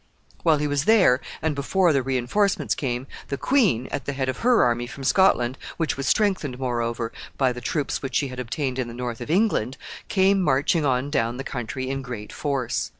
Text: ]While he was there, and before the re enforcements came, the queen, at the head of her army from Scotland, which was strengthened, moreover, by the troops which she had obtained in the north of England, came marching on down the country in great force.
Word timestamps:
]While 0.41 0.57
he 0.57 0.65
was 0.67 0.85
there, 0.85 1.21
and 1.43 1.53
before 1.53 1.93
the 1.93 2.01
re 2.01 2.17
enforcements 2.17 2.73
came, 2.73 3.05
the 3.27 3.37
queen, 3.37 3.85
at 3.91 4.05
the 4.05 4.13
head 4.13 4.29
of 4.29 4.39
her 4.39 4.63
army 4.63 4.87
from 4.87 5.03
Scotland, 5.03 5.59
which 5.77 5.95
was 5.95 6.07
strengthened, 6.07 6.57
moreover, 6.57 7.11
by 7.37 7.53
the 7.53 7.61
troops 7.61 8.01
which 8.01 8.15
she 8.15 8.29
had 8.29 8.39
obtained 8.39 8.79
in 8.79 8.87
the 8.87 8.95
north 8.95 9.21
of 9.21 9.29
England, 9.29 9.77
came 10.07 10.41
marching 10.41 10.85
on 10.87 11.11
down 11.11 11.37
the 11.37 11.43
country 11.43 11.87
in 11.87 12.01
great 12.01 12.33
force. 12.33 12.89